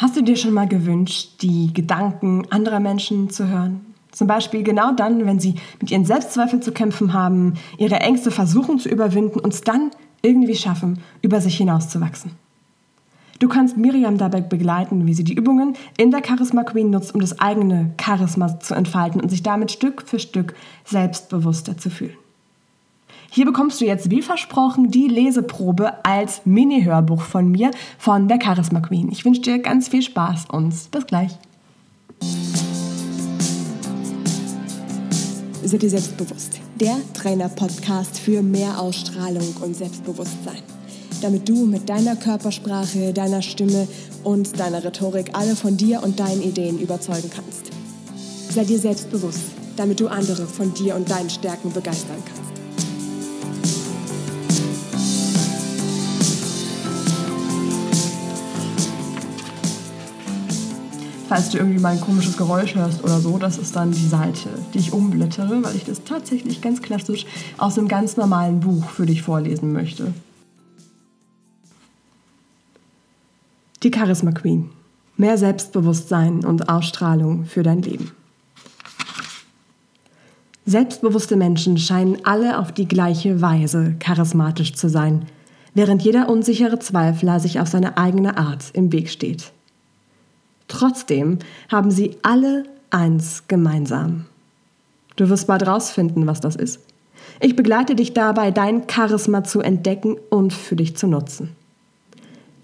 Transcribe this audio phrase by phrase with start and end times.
[0.00, 3.82] Hast du dir schon mal gewünscht, die Gedanken anderer Menschen zu hören?
[4.12, 8.78] Zum Beispiel genau dann, wenn sie mit ihren Selbstzweifeln zu kämpfen haben, ihre Ängste versuchen
[8.78, 9.90] zu überwinden und es dann
[10.22, 12.30] irgendwie schaffen, über sich hinauszuwachsen.
[13.40, 17.20] Du kannst Miriam dabei begleiten, wie sie die Übungen in der Charisma Queen nutzt, um
[17.20, 20.54] das eigene Charisma zu entfalten und sich damit Stück für Stück
[20.86, 22.16] selbstbewusster zu fühlen.
[23.32, 28.80] Hier bekommst du jetzt wie versprochen die Leseprobe als Mini-Hörbuch von mir von der Charisma
[28.80, 29.08] Queen.
[29.12, 31.30] Ich wünsche dir ganz viel Spaß und bis gleich.
[35.62, 36.58] Sei dir selbstbewusst.
[36.80, 40.62] Der Trainer-Podcast für mehr Ausstrahlung und Selbstbewusstsein.
[41.22, 43.86] Damit du mit deiner Körpersprache, deiner Stimme
[44.24, 47.70] und deiner Rhetorik alle von dir und deinen Ideen überzeugen kannst.
[48.52, 52.49] Sei dir selbstbewusst, damit du andere von dir und deinen Stärken begeistern kannst.
[61.30, 64.48] Falls du irgendwie mal ein komisches Geräusch hörst oder so, das ist dann die Seite,
[64.74, 67.24] die ich umblättere, weil ich das tatsächlich ganz klassisch
[67.56, 70.12] aus einem ganz normalen Buch für dich vorlesen möchte.
[73.84, 74.70] Die Charisma Queen.
[75.16, 78.10] Mehr Selbstbewusstsein und Ausstrahlung für dein Leben.
[80.66, 85.26] Selbstbewusste Menschen scheinen alle auf die gleiche Weise charismatisch zu sein,
[85.74, 89.52] während jeder unsichere Zweifler sich auf seine eigene Art im Weg steht.
[90.70, 94.26] Trotzdem haben sie alle eins gemeinsam.
[95.16, 96.78] Du wirst bald rausfinden, was das ist.
[97.40, 101.50] Ich begleite dich dabei, dein Charisma zu entdecken und für dich zu nutzen.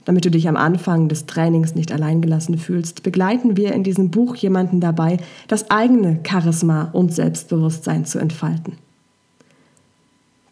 [0.04, 4.36] Damit du dich am Anfang des Trainings nicht alleingelassen fühlst, begleiten wir in diesem Buch
[4.36, 5.16] jemanden dabei,
[5.48, 8.74] das eigene Charisma und Selbstbewusstsein zu entfalten.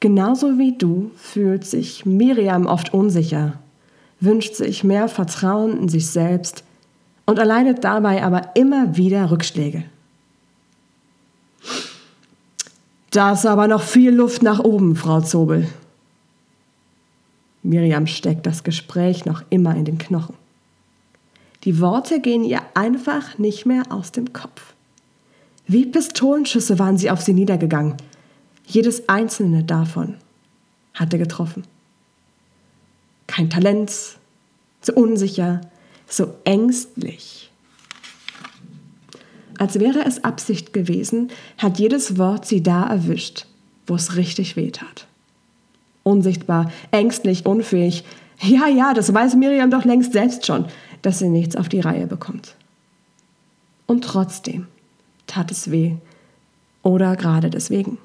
[0.00, 3.54] Genauso wie du fühlt sich Miriam oft unsicher,
[4.18, 6.64] wünscht sich mehr Vertrauen in sich selbst,
[7.26, 9.84] und erleidet dabei aber immer wieder Rückschläge.
[13.10, 15.68] Da ist aber noch viel Luft nach oben, Frau Zobel.
[17.62, 20.34] Miriam steckt das Gespräch noch immer in den Knochen.
[21.64, 24.74] Die Worte gehen ihr einfach nicht mehr aus dem Kopf.
[25.66, 27.94] Wie Pistolenschüsse waren sie auf sie niedergegangen.
[28.66, 30.16] Jedes einzelne davon
[30.92, 31.64] hatte getroffen.
[33.26, 33.90] Kein Talent,
[34.82, 35.62] so unsicher,
[36.06, 37.50] so ängstlich.
[39.58, 43.46] Als wäre es Absicht gewesen, hat jedes Wort sie da erwischt,
[43.86, 45.06] wo es richtig weh tat.
[46.02, 48.04] Unsichtbar, ängstlich, unfähig.
[48.40, 50.66] Ja, ja, das weiß Miriam doch längst selbst schon,
[51.02, 52.56] dass sie nichts auf die Reihe bekommt.
[53.86, 54.66] Und trotzdem
[55.26, 55.94] tat es weh.
[56.82, 57.98] Oder gerade deswegen.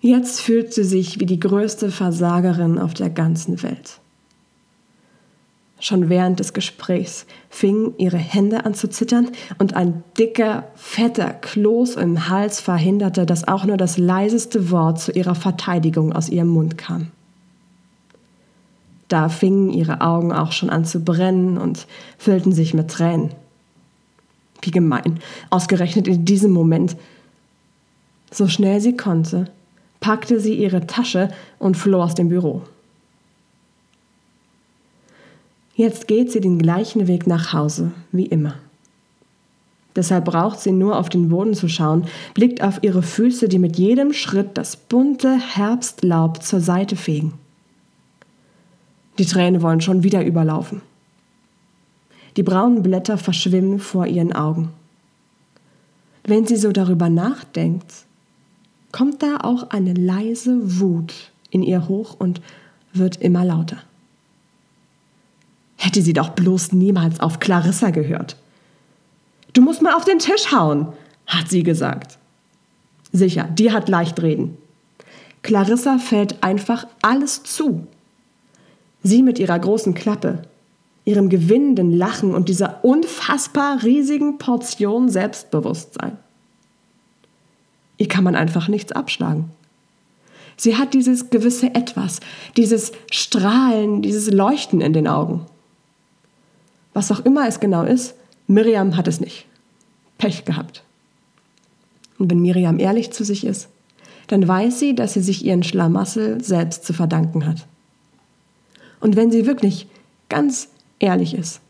[0.00, 3.98] Jetzt fühlt sie sich wie die größte Versagerin auf der ganzen Welt.
[5.80, 9.28] Schon während des Gesprächs fingen ihre Hände an zu zittern
[9.58, 15.12] und ein dicker, fetter Kloß im Hals verhinderte, dass auch nur das leiseste Wort zu
[15.12, 17.08] ihrer Verteidigung aus ihrem Mund kam.
[19.06, 21.86] Da fingen ihre Augen auch schon an zu brennen und
[22.18, 23.30] füllten sich mit Tränen.
[24.60, 26.96] Wie gemein, ausgerechnet in diesem Moment.
[28.32, 29.46] So schnell sie konnte,
[30.00, 32.62] packte sie ihre Tasche und floh aus dem Büro.
[35.78, 38.54] Jetzt geht sie den gleichen Weg nach Hause wie immer.
[39.94, 43.78] Deshalb braucht sie nur auf den Boden zu schauen, blickt auf ihre Füße, die mit
[43.78, 47.34] jedem Schritt das bunte Herbstlaub zur Seite fegen.
[49.18, 50.82] Die Tränen wollen schon wieder überlaufen.
[52.36, 54.70] Die braunen Blätter verschwimmen vor ihren Augen.
[56.24, 58.04] Wenn sie so darüber nachdenkt,
[58.90, 62.40] kommt da auch eine leise Wut in ihr hoch und
[62.92, 63.78] wird immer lauter
[65.78, 68.36] hätte sie doch bloß niemals auf Clarissa gehört.
[69.54, 70.88] Du musst mal auf den Tisch hauen,
[71.26, 72.18] hat sie gesagt.
[73.12, 74.58] Sicher, die hat leicht reden.
[75.42, 77.86] Clarissa fällt einfach alles zu.
[79.02, 80.42] Sie mit ihrer großen Klappe,
[81.04, 86.18] ihrem gewinnenden Lachen und dieser unfassbar riesigen Portion Selbstbewusstsein.
[87.96, 89.50] Ihr kann man einfach nichts abschlagen.
[90.56, 92.20] Sie hat dieses gewisse Etwas,
[92.56, 95.46] dieses Strahlen, dieses Leuchten in den Augen.
[96.94, 98.14] Was auch immer es genau ist,
[98.46, 99.46] Miriam hat es nicht.
[100.16, 100.82] Pech gehabt.
[102.18, 103.68] Und wenn Miriam ehrlich zu sich ist,
[104.26, 107.66] dann weiß sie, dass sie sich ihren Schlamassel selbst zu verdanken hat.
[109.00, 109.86] Und wenn sie wirklich
[110.28, 110.68] ganz
[110.98, 111.60] ehrlich ist,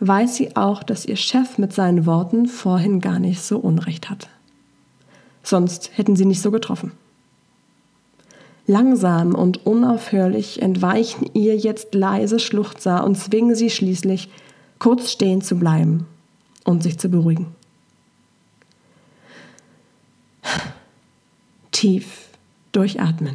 [0.00, 4.28] weiß sie auch, dass ihr Chef mit seinen Worten vorhin gar nicht so Unrecht hat.
[5.42, 6.92] Sonst hätten sie nicht so getroffen.
[8.70, 14.30] Langsam und unaufhörlich entweichen ihr jetzt leise Schluchzer und zwingen sie schließlich,
[14.78, 16.06] kurz stehen zu bleiben
[16.62, 17.48] und sich zu beruhigen.
[21.72, 22.28] Tief
[22.70, 23.34] durchatmen.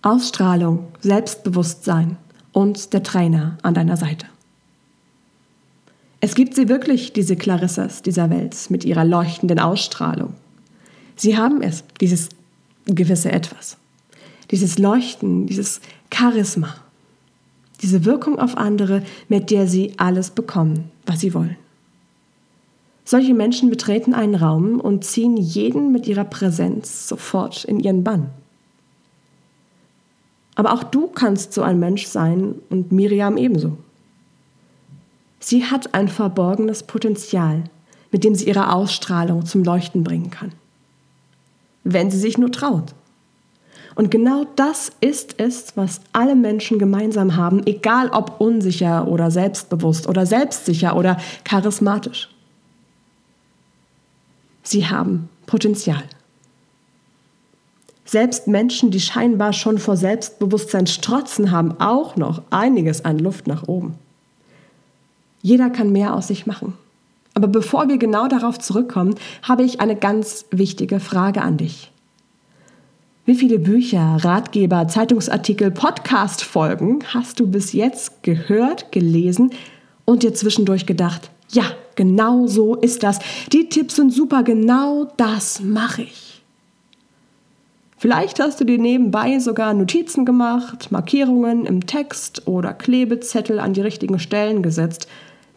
[0.00, 2.16] Ausstrahlung, Selbstbewusstsein
[2.52, 4.24] und der Trainer an deiner Seite.
[6.28, 10.34] Es gibt sie wirklich, diese Clarissas dieser Welt, mit ihrer leuchtenden Ausstrahlung.
[11.16, 12.28] Sie haben es, dieses
[12.84, 13.78] gewisse Etwas.
[14.50, 15.80] Dieses Leuchten, dieses
[16.12, 16.74] Charisma.
[17.80, 21.56] Diese Wirkung auf andere, mit der sie alles bekommen, was sie wollen.
[23.06, 28.28] Solche Menschen betreten einen Raum und ziehen jeden mit ihrer Präsenz sofort in ihren Bann.
[30.56, 33.78] Aber auch du kannst so ein Mensch sein und Miriam ebenso.
[35.40, 37.64] Sie hat ein verborgenes Potenzial,
[38.10, 40.52] mit dem sie ihre Ausstrahlung zum Leuchten bringen kann.
[41.84, 42.94] Wenn sie sich nur traut.
[43.94, 50.06] Und genau das ist es, was alle Menschen gemeinsam haben, egal ob unsicher oder selbstbewusst
[50.06, 52.28] oder selbstsicher oder charismatisch.
[54.62, 56.04] Sie haben Potenzial.
[58.04, 63.66] Selbst Menschen, die scheinbar schon vor Selbstbewusstsein strotzen, haben auch noch einiges an Luft nach
[63.66, 63.96] oben.
[65.42, 66.74] Jeder kann mehr aus sich machen.
[67.34, 71.92] Aber bevor wir genau darauf zurückkommen, habe ich eine ganz wichtige Frage an dich.
[73.26, 79.50] Wie viele Bücher, Ratgeber, Zeitungsartikel, Podcast-Folgen hast du bis jetzt gehört, gelesen
[80.04, 81.64] und dir zwischendurch gedacht, ja,
[81.94, 83.18] genau so ist das.
[83.52, 86.42] Die Tipps sind super, genau das mache ich.
[87.98, 93.80] Vielleicht hast du dir nebenbei sogar Notizen gemacht, Markierungen im Text oder Klebezettel an die
[93.80, 95.06] richtigen Stellen gesetzt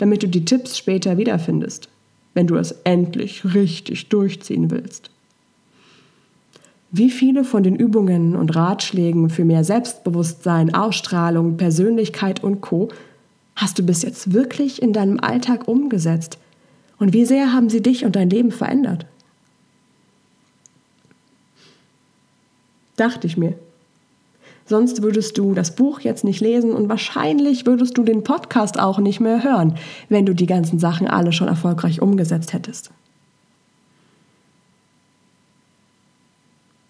[0.01, 1.88] damit du die Tipps später wiederfindest,
[2.33, 5.12] wenn du es endlich richtig durchziehen willst.
[6.89, 12.89] Wie viele von den Übungen und Ratschlägen für mehr Selbstbewusstsein, Ausstrahlung, Persönlichkeit und Co
[13.56, 16.39] hast du bis jetzt wirklich in deinem Alltag umgesetzt?
[16.98, 19.06] Und wie sehr haben sie dich und dein Leben verändert?
[22.95, 23.53] Dachte ich mir.
[24.72, 29.00] Sonst würdest du das Buch jetzt nicht lesen und wahrscheinlich würdest du den Podcast auch
[29.00, 29.76] nicht mehr hören,
[30.08, 32.90] wenn du die ganzen Sachen alle schon erfolgreich umgesetzt hättest.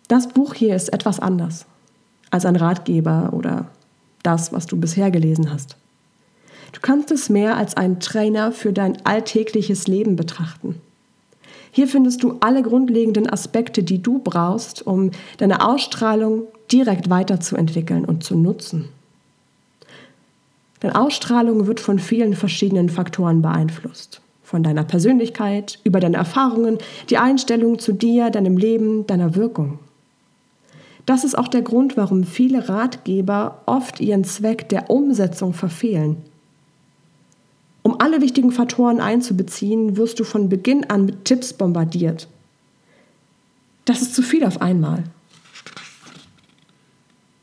[0.07, 1.65] Das Buch hier ist etwas anders
[2.29, 3.65] als ein Ratgeber oder
[4.21, 5.75] das, was du bisher gelesen hast.
[6.73, 10.79] Du kannst es mehr als ein Trainer für dein alltägliches Leben betrachten.
[11.71, 18.23] Hier findest du alle grundlegenden Aspekte, die du brauchst, um deine Ausstrahlung direkt weiterzuentwickeln und
[18.23, 18.89] zu nutzen.
[20.81, 24.21] Denn Ausstrahlung wird von vielen verschiedenen Faktoren beeinflusst.
[24.43, 26.77] Von deiner Persönlichkeit, über deine Erfahrungen,
[27.09, 29.79] die Einstellung zu dir, deinem Leben, deiner Wirkung.
[31.05, 36.17] Das ist auch der Grund, warum viele Ratgeber oft ihren Zweck der Umsetzung verfehlen.
[37.83, 42.27] Um alle wichtigen Faktoren einzubeziehen, wirst du von Beginn an mit Tipps bombardiert.
[43.85, 45.03] Das ist zu viel auf einmal.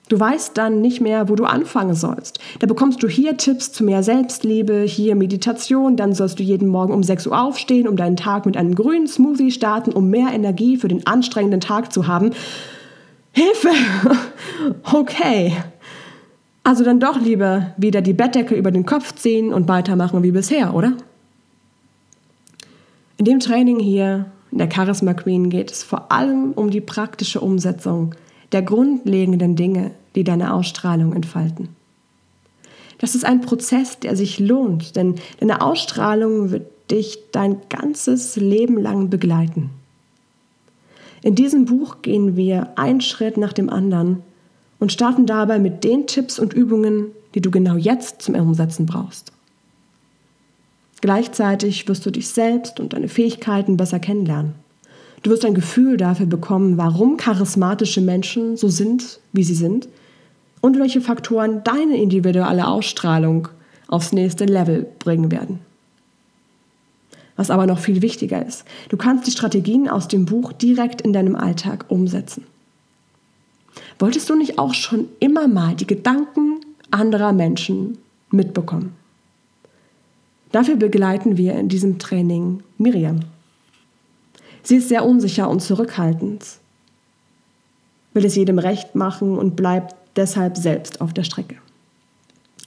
[0.09, 2.41] Du weißt dann nicht mehr, wo du anfangen sollst.
[2.61, 6.95] Da bekommst du hier Tipps zu mehr Selbstliebe, hier Meditation, dann sollst du jeden Morgen
[6.95, 10.79] um 6 Uhr aufstehen, um deinen Tag mit einem grünen Smoothie starten, um mehr Energie
[10.79, 12.31] für den anstrengenden Tag zu haben.
[13.33, 13.71] Hilfe!
[14.83, 15.53] Okay.
[16.65, 20.75] Also dann doch lieber wieder die Bettdecke über den Kopf ziehen und weitermachen wie bisher,
[20.75, 20.95] oder?
[23.19, 27.41] In dem Training hier, in der Charisma Queen, geht es vor allem um die praktische
[27.41, 28.15] Umsetzung
[28.53, 31.69] der grundlegenden Dinge, die deine Ausstrahlung entfalten.
[32.99, 38.83] Das ist ein Prozess, der sich lohnt, denn deine Ausstrahlung wird dich dein ganzes Leben
[38.83, 39.71] lang begleiten.
[41.23, 44.25] In diesem Buch gehen wir einen Schritt nach dem anderen
[44.81, 49.31] und starten dabei mit den Tipps und Übungen, die du genau jetzt zum Umsetzen brauchst.
[51.01, 54.55] Gleichzeitig wirst du dich selbst und deine Fähigkeiten besser kennenlernen.
[55.23, 59.89] Du wirst ein Gefühl dafür bekommen, warum charismatische Menschen so sind, wie sie sind
[60.61, 63.49] und welche Faktoren deine individuelle Ausstrahlung
[63.87, 65.61] aufs nächste Level bringen werden.
[67.37, 71.13] Was aber noch viel wichtiger ist, du kannst die Strategien aus dem Buch direkt in
[71.13, 72.45] deinem Alltag umsetzen.
[73.99, 76.61] Wolltest du nicht auch schon immer mal die Gedanken
[76.91, 77.99] anderer Menschen
[78.31, 78.93] mitbekommen?
[80.53, 83.21] Dafür begleiten wir in diesem Training Miriam.
[84.63, 86.45] Sie ist sehr unsicher und zurückhaltend,
[88.15, 91.57] will es jedem recht machen und bleibt deshalb selbst auf der Strecke.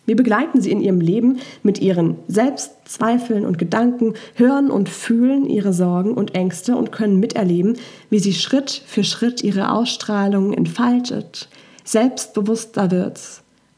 [0.07, 5.73] Wir begleiten sie in ihrem Leben mit ihren Selbstzweifeln und Gedanken, hören und fühlen ihre
[5.73, 7.77] Sorgen und Ängste und können miterleben,
[8.09, 11.49] wie sie Schritt für Schritt ihre Ausstrahlung entfaltet,
[11.83, 13.21] selbstbewusster wird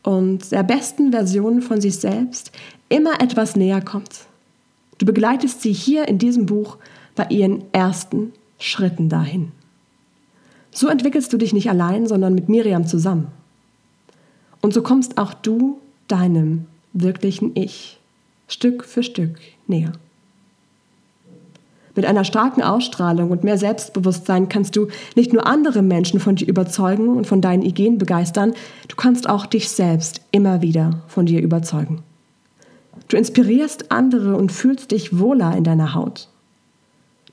[0.01, 2.51] und der besten Version von sich selbst
[2.87, 4.21] immer etwas näher kommt.
[4.99, 6.77] Du begleitest sie hier in diesem Buch
[7.15, 9.51] bei ihren ersten Schritten dahin.
[10.71, 13.27] So entwickelst du dich nicht allein, sondern mit Miriam zusammen.
[14.63, 17.99] Und so kommst auch du deinem wirklichen Ich
[18.47, 19.91] Stück für Stück näher.
[21.95, 26.47] Mit einer starken Ausstrahlung und mehr Selbstbewusstsein kannst du nicht nur andere Menschen von dir
[26.47, 28.53] überzeugen und von deinen Ideen begeistern,
[28.87, 32.01] du kannst auch dich selbst immer wieder von dir überzeugen.
[33.09, 36.29] Du inspirierst andere und fühlst dich wohler in deiner Haut.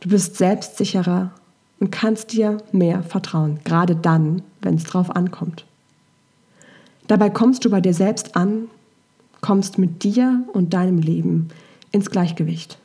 [0.00, 1.30] Du bist selbstsicherer
[1.78, 5.64] und kannst dir mehr vertrauen, gerade dann, wenn es drauf ankommt.
[7.10, 8.68] Dabei kommst du bei dir selbst an,
[9.40, 11.48] kommst mit dir und deinem Leben
[11.90, 12.78] ins Gleichgewicht.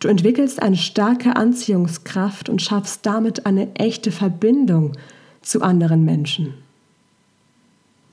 [0.00, 4.94] Du entwickelst eine starke Anziehungskraft und schaffst damit eine echte Verbindung
[5.40, 6.54] zu anderen Menschen.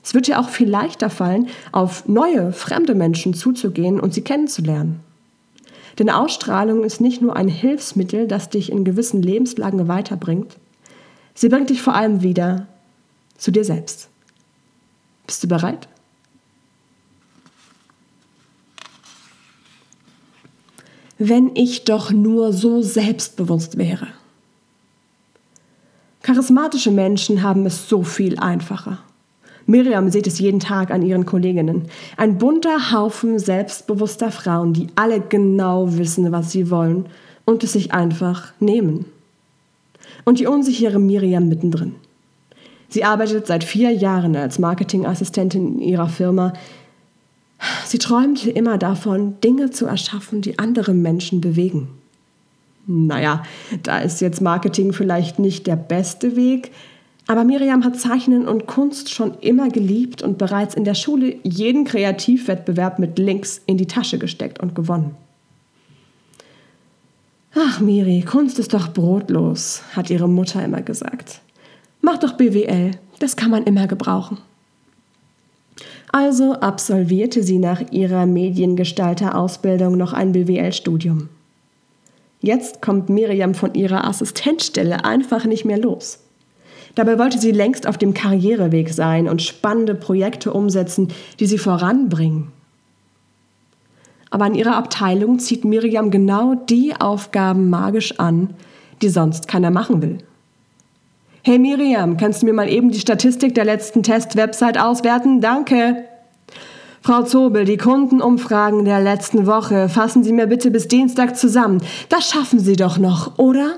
[0.04, 5.00] Es wird dir auch viel leichter fallen, auf neue, fremde Menschen zuzugehen und sie kennenzulernen.
[5.98, 10.56] Denn Ausstrahlung ist nicht nur ein Hilfsmittel, das dich in gewissen Lebenslagen weiterbringt,
[11.34, 12.68] sie bringt dich vor allem wieder
[13.38, 14.08] zu dir selbst.
[15.28, 15.86] Bist du bereit?
[21.18, 24.06] Wenn ich doch nur so selbstbewusst wäre.
[26.22, 29.00] Charismatische Menschen haben es so viel einfacher.
[29.66, 31.88] Miriam sieht es jeden Tag an ihren Kolleginnen.
[32.16, 37.04] Ein bunter Haufen selbstbewusster Frauen, die alle genau wissen, was sie wollen
[37.44, 39.04] und es sich einfach nehmen.
[40.24, 41.96] Und die unsichere Miriam mittendrin.
[42.88, 46.52] Sie arbeitet seit vier Jahren als Marketingassistentin in ihrer Firma.
[47.84, 51.88] Sie träumte immer davon, Dinge zu erschaffen, die andere Menschen bewegen.
[52.86, 53.42] Naja,
[53.82, 56.70] da ist jetzt Marketing vielleicht nicht der beste Weg,
[57.26, 61.84] aber Miriam hat Zeichnen und Kunst schon immer geliebt und bereits in der Schule jeden
[61.84, 65.14] Kreativwettbewerb mit Links in die Tasche gesteckt und gewonnen.
[67.54, 71.42] Ach, Miri, Kunst ist doch brotlos, hat ihre Mutter immer gesagt.
[72.00, 74.38] Mach doch BWL, das kann man immer gebrauchen.
[76.10, 81.28] Also absolvierte sie nach ihrer Mediengestalter-Ausbildung noch ein BWL-Studium.
[82.40, 86.20] Jetzt kommt Miriam von ihrer Assistenzstelle einfach nicht mehr los.
[86.94, 91.08] Dabei wollte sie längst auf dem Karriereweg sein und spannende Projekte umsetzen,
[91.40, 92.48] die sie voranbringen.
[94.30, 98.54] Aber in ihrer Abteilung zieht Miriam genau die Aufgaben magisch an,
[99.02, 100.18] die sonst keiner machen will.
[101.48, 105.40] Hey Miriam, kannst du mir mal eben die Statistik der letzten Test-Website auswerten?
[105.40, 106.04] Danke.
[107.00, 111.82] Frau Zobel, die Kundenumfragen der letzten Woche fassen Sie mir bitte bis Dienstag zusammen.
[112.10, 113.76] Das schaffen Sie doch noch, oder?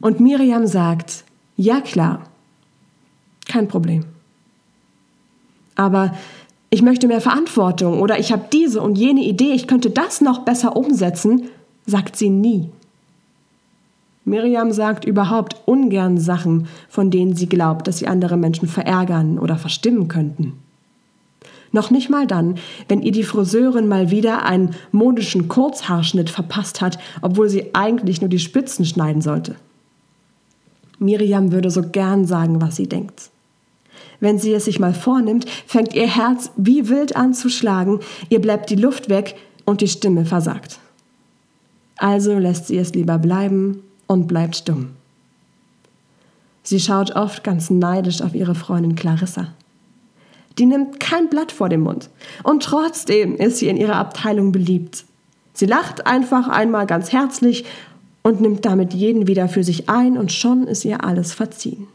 [0.00, 1.24] Und Miriam sagt,
[1.58, 2.22] ja klar,
[3.46, 4.06] kein Problem.
[5.74, 6.14] Aber
[6.70, 10.46] ich möchte mehr Verantwortung oder ich habe diese und jene Idee, ich könnte das noch
[10.46, 11.50] besser umsetzen,
[11.84, 12.70] sagt sie nie.
[14.30, 19.56] Miriam sagt überhaupt ungern Sachen, von denen sie glaubt, dass sie andere Menschen verärgern oder
[19.56, 20.52] verstimmen könnten.
[21.72, 22.54] Noch nicht mal dann,
[22.86, 28.30] wenn ihr die Friseurin mal wieder einen modischen Kurzhaarschnitt verpasst hat, obwohl sie eigentlich nur
[28.30, 29.56] die Spitzen schneiden sollte.
[31.00, 33.30] Miriam würde so gern sagen, was sie denkt.
[34.20, 38.40] Wenn sie es sich mal vornimmt, fängt ihr Herz wie wild an zu schlagen, ihr
[38.40, 39.34] bleibt die Luft weg
[39.64, 40.78] und die Stimme versagt.
[41.96, 44.88] Also lässt sie es lieber bleiben und bleibt stumm.
[46.64, 49.54] Sie schaut oft ganz neidisch auf ihre Freundin Clarissa.
[50.58, 52.10] Die nimmt kein Blatt vor den Mund
[52.42, 55.04] und trotzdem ist sie in ihrer Abteilung beliebt.
[55.52, 57.64] Sie lacht einfach einmal ganz herzlich
[58.24, 61.86] und nimmt damit jeden wieder für sich ein und schon ist ihr alles verziehen.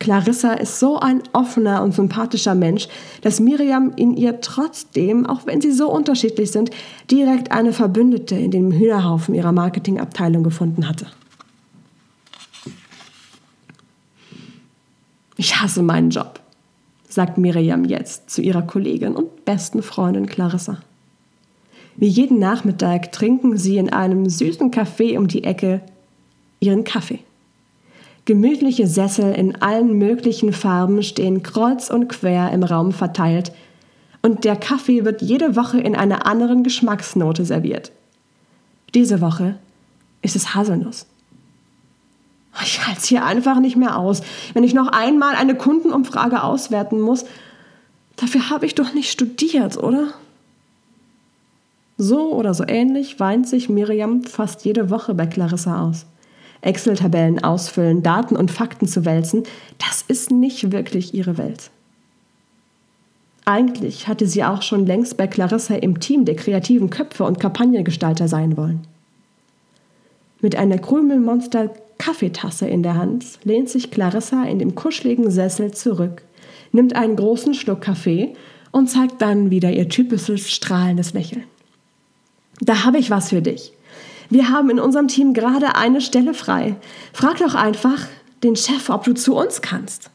[0.00, 2.88] Clarissa ist so ein offener und sympathischer Mensch,
[3.20, 6.70] dass Miriam in ihr trotzdem, auch wenn sie so unterschiedlich sind,
[7.10, 11.06] direkt eine Verbündete in dem Hühnerhaufen ihrer Marketingabteilung gefunden hatte.
[15.36, 16.40] Ich hasse meinen Job,
[17.08, 20.78] sagt Miriam jetzt zu ihrer Kollegin und besten Freundin Clarissa.
[21.96, 25.82] Wie jeden Nachmittag trinken sie in einem süßen Café um die Ecke
[26.58, 27.18] ihren Kaffee.
[28.24, 33.52] Gemütliche Sessel in allen möglichen Farben stehen kreuz und quer im Raum verteilt
[34.22, 37.90] und der Kaffee wird jede Woche in einer anderen Geschmacksnote serviert.
[38.94, 39.56] Diese Woche
[40.20, 41.06] ist es Haselnuss.
[42.62, 44.20] Ich halte es hier einfach nicht mehr aus.
[44.52, 47.24] Wenn ich noch einmal eine Kundenumfrage auswerten muss,
[48.20, 50.08] Dafür habe ich doch nicht studiert, oder?
[51.96, 56.04] So oder so ähnlich weint sich Miriam fast jede Woche bei Clarissa aus.
[56.62, 59.44] Excel-Tabellen ausfüllen, Daten und Fakten zu wälzen,
[59.78, 61.70] das ist nicht wirklich ihre Welt.
[63.44, 68.28] Eigentlich hatte sie auch schon längst bei Clarissa im Team der kreativen Köpfe und Kampagnengestalter
[68.28, 68.86] sein wollen.
[70.40, 76.22] Mit einer Krümelmonster Kaffeetasse in der Hand lehnt sich Clarissa in dem kuscheligen Sessel zurück,
[76.72, 78.34] nimmt einen großen Schluck Kaffee
[78.72, 81.44] und zeigt dann wieder ihr typisches strahlendes Lächeln.
[82.60, 83.72] Da habe ich was für dich.
[84.30, 86.76] Wir haben in unserem Team gerade eine Stelle frei.
[87.12, 88.06] Frag doch einfach
[88.44, 90.10] den Chef, ob du zu uns kannst.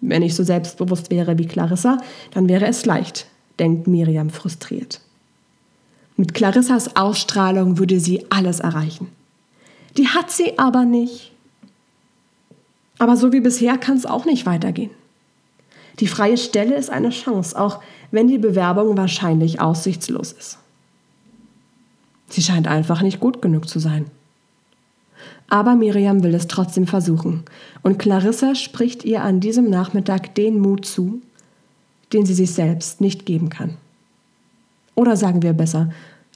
[0.00, 1.98] Wenn ich so selbstbewusst wäre wie Clarissa,
[2.32, 3.26] dann wäre es leicht,
[3.58, 5.00] denkt Miriam frustriert.
[6.16, 9.08] Mit Clarissas Ausstrahlung würde sie alles erreichen.
[9.98, 11.32] Die hat sie aber nicht.
[12.98, 14.90] Aber so wie bisher kann es auch nicht weitergehen.
[16.00, 17.80] Die freie Stelle ist eine Chance, auch
[18.10, 20.58] wenn die Bewerbung wahrscheinlich aussichtslos ist.
[22.28, 24.06] Sie scheint einfach nicht gut genug zu sein.
[25.48, 27.44] Aber Miriam will es trotzdem versuchen
[27.82, 31.22] und Clarissa spricht ihr an diesem Nachmittag den Mut zu,
[32.12, 33.76] den sie sich selbst nicht geben kann.
[34.94, 35.90] Oder sagen wir besser,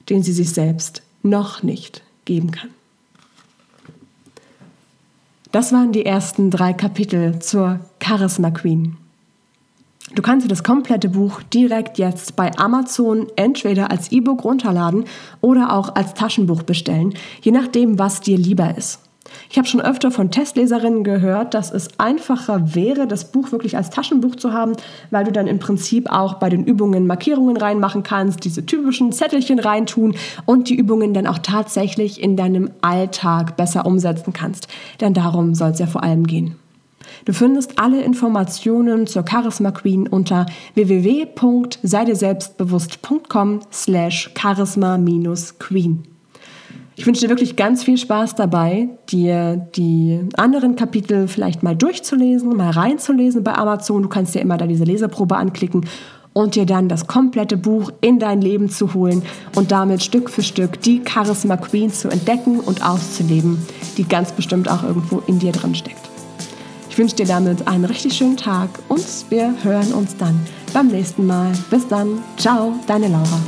[0.08, 2.70] den sie sich selbst noch nicht geben kann.
[5.52, 8.96] Das waren die ersten drei Kapitel zur Charisma Queen.
[10.12, 15.04] Du kannst dir das komplette Buch direkt jetzt bei Amazon entweder als E-Book runterladen
[15.40, 18.98] oder auch als Taschenbuch bestellen, je nachdem, was dir lieber ist.
[19.48, 23.90] Ich habe schon öfter von Testleserinnen gehört, dass es einfacher wäre, das Buch wirklich als
[23.90, 24.72] Taschenbuch zu haben,
[25.12, 29.60] weil du dann im Prinzip auch bei den Übungen Markierungen reinmachen kannst, diese typischen Zettelchen
[29.60, 34.66] reintun und die Übungen dann auch tatsächlich in deinem Alltag besser umsetzen kannst.
[35.00, 36.56] Denn darum soll es ja vor allem gehen.
[37.24, 46.02] Du findest alle Informationen zur Charisma Queen unter www.seideselbstbewusst.com slash charisma-queen.
[46.96, 52.54] Ich wünsche dir wirklich ganz viel Spaß dabei, dir die anderen Kapitel vielleicht mal durchzulesen,
[52.54, 54.02] mal reinzulesen bei Amazon.
[54.02, 55.86] Du kannst dir immer da diese Leseprobe anklicken
[56.34, 59.22] und dir dann das komplette Buch in dein Leben zu holen
[59.56, 63.56] und damit Stück für Stück die Charisma Queen zu entdecken und auszuleben,
[63.96, 66.09] die ganz bestimmt auch irgendwo in dir drin steckt.
[66.90, 70.38] Ich wünsche dir damit einen richtig schönen Tag und wir hören uns dann
[70.74, 71.52] beim nächsten Mal.
[71.70, 72.18] Bis dann.
[72.36, 73.40] Ciao, deine Laura.